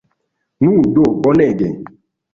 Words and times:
Nu 0.63 0.73
do, 0.95 1.05
bonege! 1.27 1.73